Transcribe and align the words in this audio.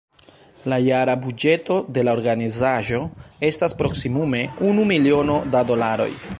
La 0.71 0.77
jara 0.85 1.13
buĝeto 1.25 1.77
de 1.97 2.05
la 2.07 2.15
organizaĵo 2.19 3.03
estas 3.53 3.79
proksimume 3.85 4.43
unu 4.71 4.91
miliono 4.95 5.41
da 5.57 5.67
dolaroj. 5.73 6.13